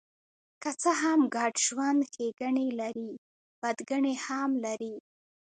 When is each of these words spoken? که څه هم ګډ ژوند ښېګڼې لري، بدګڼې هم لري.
که 0.61 0.69
څه 0.81 0.91
هم 1.01 1.19
ګډ 1.35 1.53
ژوند 1.65 1.99
ښېګڼې 2.11 2.67
لري، 2.79 3.11
بدګڼې 3.61 4.13
هم 4.25 4.49
لري. 4.65 4.95